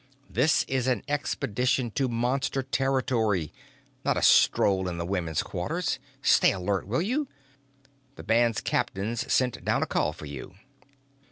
[0.27, 3.53] This is an expedition to Monster territory,
[4.03, 5.99] not a stroll in the women's quarters.
[6.23, 7.27] Stay alert, will you?
[8.15, 10.55] The band captain's sent down a call for you."